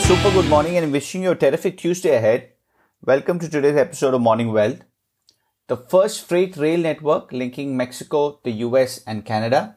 [0.00, 2.48] super good morning and wishing you a terrific Tuesday ahead.
[3.04, 4.80] Welcome to today's episode of Morning Wealth.
[5.68, 9.76] The first freight rail network linking Mexico, the US, and Canada.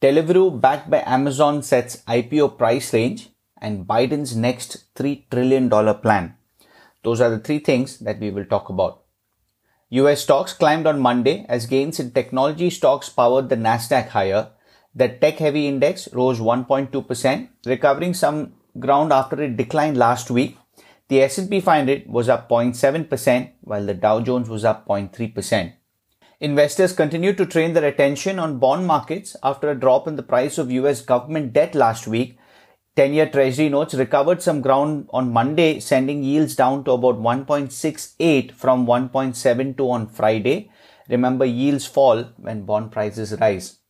[0.00, 3.30] Deliveroo, backed by Amazon, sets IPO price range,
[3.60, 5.70] and Biden's next $3 trillion
[6.00, 6.36] plan.
[7.04, 9.02] Those are the three things that we will talk about.
[9.90, 14.48] US stocks climbed on Monday as gains in technology stocks powered the Nasdaq higher.
[14.94, 20.56] The tech heavy index rose 1.2%, recovering some ground after it declined last week.
[21.08, 25.72] The S&P 500 was up 0.7% while the Dow Jones was up 0.3%.
[26.40, 30.58] Investors continue to train their attention on bond markets after a drop in the price
[30.58, 32.38] of US government debt last week
[32.96, 38.86] 10-year treasury notes recovered some ground on Monday, sending yields down to about 1.68 from
[38.86, 40.70] 1.72 on Friday.
[41.08, 43.80] Remember, yields fall when bond prices rise.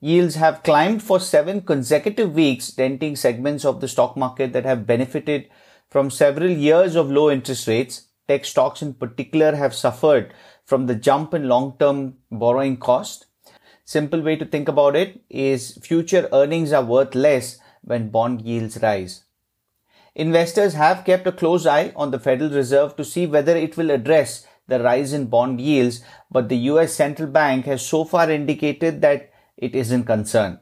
[0.00, 4.86] Yields have climbed for seven consecutive weeks, denting segments of the stock market that have
[4.86, 5.48] benefited
[5.90, 8.06] from several years of low interest rates.
[8.28, 10.32] Tech stocks in particular have suffered
[10.64, 13.26] from the jump in long-term borrowing cost.
[13.84, 18.80] Simple way to think about it is future earnings are worth less when bond yields
[18.80, 19.24] rise.
[20.14, 23.90] Investors have kept a close eye on the Federal Reserve to see whether it will
[23.90, 29.00] address the rise in bond yields, but the US central bank has so far indicated
[29.00, 30.58] that it isn't concerned.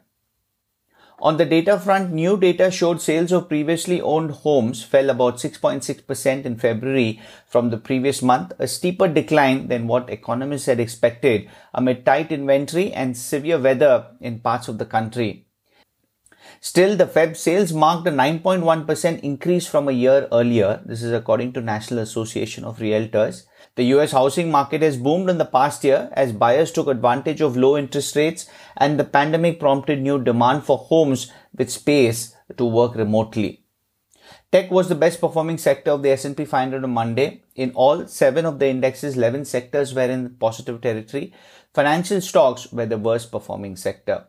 [1.18, 6.44] On the data front, new data showed sales of previously owned homes fell about 6.6%
[6.44, 12.04] in February from the previous month, a steeper decline than what economists had expected amid
[12.04, 15.45] tight inventory and severe weather in parts of the country.
[16.60, 20.82] Still, the Feb sales marked a 9.1% increase from a year earlier.
[20.84, 23.44] This is according to National Association of Realtors.
[23.76, 27.56] The US housing market has boomed in the past year as buyers took advantage of
[27.56, 32.94] low interest rates and the pandemic prompted new demand for homes with space to work
[32.94, 33.62] remotely.
[34.52, 37.42] Tech was the best performing sector of the S&P 500 on Monday.
[37.54, 41.34] In all seven of the index's 11 sectors were in positive territory.
[41.74, 44.26] Financial stocks were the worst performing sector.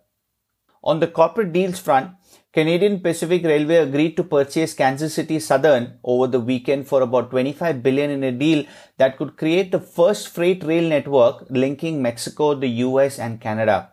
[0.88, 2.12] On the corporate deals front,
[2.53, 7.84] Canadian Pacific Railway agreed to purchase Kansas City Southern over the weekend for about 25
[7.84, 8.64] billion in a deal
[8.98, 13.92] that could create the first freight rail network linking Mexico, the US and Canada.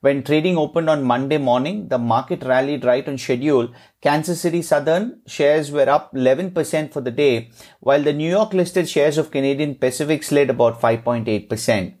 [0.00, 3.68] When trading opened on Monday morning, the market rallied right on schedule.
[4.00, 8.88] Kansas City Southern shares were up 11% for the day, while the New York listed
[8.88, 11.99] shares of Canadian Pacific slid about 5.8%.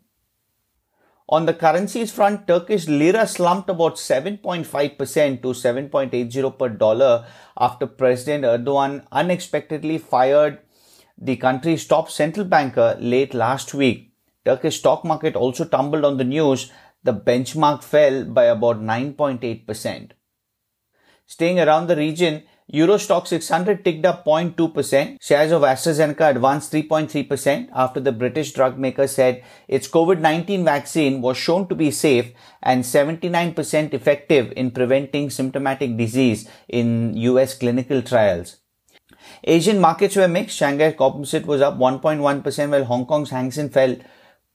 [1.32, 7.24] On the currencies front, Turkish lira slumped about 7.5% to 7.80 per dollar
[7.56, 10.58] after President Erdogan unexpectedly fired
[11.16, 14.12] the country's top central banker late last week.
[14.44, 16.72] Turkish stock market also tumbled on the news.
[17.04, 20.10] The benchmark fell by about 9.8%.
[21.26, 22.42] Staying around the region,
[22.72, 25.20] Euro Stoxx 600 ticked up 0.2%.
[25.20, 31.36] Shares of AstraZeneca advanced 3.3% after the British drug maker said its COVID-19 vaccine was
[31.36, 32.32] shown to be safe
[32.62, 38.58] and 79% effective in preventing symptomatic disease in US clinical trials.
[39.42, 40.56] Asian markets were mixed.
[40.56, 43.96] Shanghai Composite was up 1.1% while Hong Kong's Hang Seng fell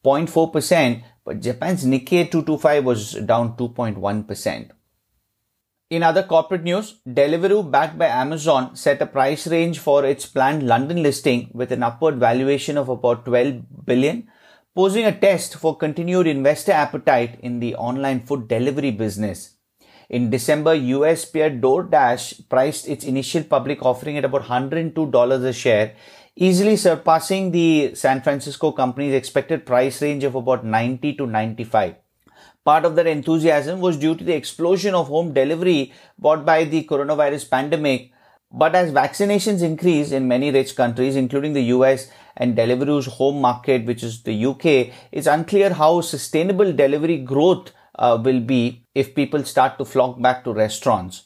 [0.05, 4.69] 0.4%, but Japan's Nikkei 225 was down 2.1%.
[5.95, 10.67] In other corporate news, Deliveroo, backed by Amazon, set a price range for its planned
[10.67, 14.27] London listing with an upward valuation of about 12 billion,
[14.75, 19.55] posing a test for continued investor appetite in the online food delivery business.
[20.09, 25.95] In December, US peer DoorDash priced its initial public offering at about $102 a share,
[26.35, 31.95] easily surpassing the San Francisco company's expected price range of about 90 to 95.
[32.65, 36.83] Part of their enthusiasm was due to the explosion of home delivery brought by the
[36.83, 38.11] coronavirus pandemic.
[38.51, 43.85] But as vaccinations increase in many rich countries, including the US and Deliveroo's home market,
[43.85, 49.43] which is the UK, it's unclear how sustainable delivery growth uh, will be if people
[49.43, 51.25] start to flock back to restaurants.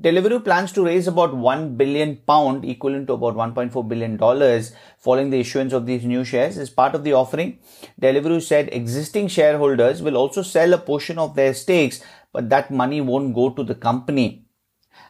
[0.00, 5.30] Deliveroo plans to raise about 1 billion pound, equivalent to about 1.4 billion dollars, following
[5.30, 6.56] the issuance of these new shares.
[6.56, 7.58] As part of the offering,
[8.00, 12.02] Deliveroo said existing shareholders will also sell a portion of their stakes,
[12.32, 14.46] but that money won't go to the company.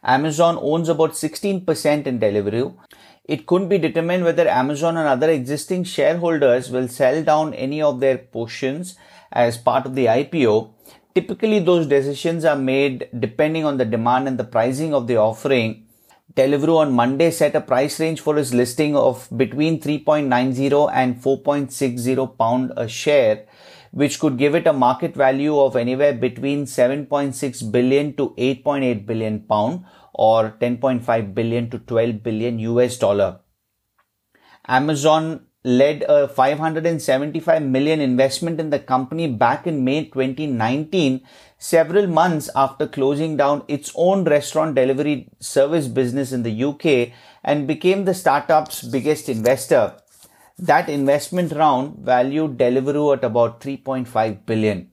[0.03, 2.75] Amazon owns about 16% in Deliveroo.
[3.25, 8.01] It couldn't be determined whether Amazon and other existing shareholders will sell down any of
[8.01, 8.97] their portions
[9.31, 10.75] as part of the IPO
[11.15, 15.87] Typically, those decisions are made depending on the demand and the pricing of the offering.
[16.35, 22.39] Deliveroo on Monday set a price range for its listing of between 3.90 and 4.60
[22.39, 23.45] pound a share,
[23.91, 29.41] which could give it a market value of anywhere between 7.6 billion to 8.8 billion
[29.41, 33.41] pound or 10.5 billion to 12 billion US dollar.
[34.67, 41.21] Amazon led a 575 million investment in the company back in May 2019,
[41.59, 47.13] several months after closing down its own restaurant delivery service business in the UK
[47.45, 49.95] and became the startup's biggest investor.
[50.59, 54.91] That investment round valued Deliveroo at about 3.5 billion.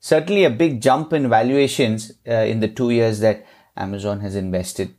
[0.00, 3.46] Certainly a big jump in valuations uh, in the two years that
[3.76, 4.94] Amazon has invested.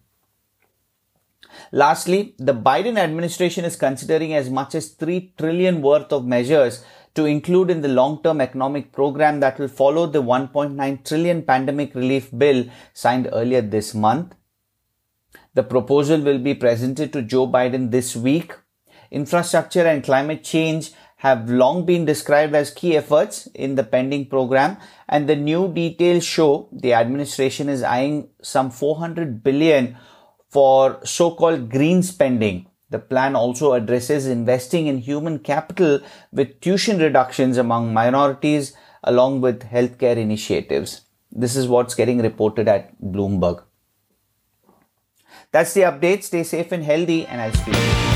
[1.71, 6.83] Lastly, the Biden administration is considering as much as 3 trillion worth of measures
[7.15, 12.29] to include in the long-term economic program that will follow the 1.9 trillion pandemic relief
[12.35, 14.33] bill signed earlier this month.
[15.53, 18.53] The proposal will be presented to Joe Biden this week.
[19.11, 24.75] Infrastructure and climate change have long been described as key efforts in the pending program
[25.07, 29.95] and the new details show the administration is eyeing some 400 billion
[30.53, 32.67] for so-called green spending.
[32.91, 35.99] The plan also addresses investing in human capital
[36.31, 38.73] with tuition reductions among minorities
[39.03, 41.01] along with healthcare initiatives.
[41.31, 43.63] This is what's getting reported at Bloomberg.
[45.51, 46.23] That's the update.
[46.23, 48.12] Stay safe and healthy and I'll speak